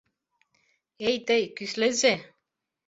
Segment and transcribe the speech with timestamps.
[1.07, 2.13] Эй, тый, кӱслезе!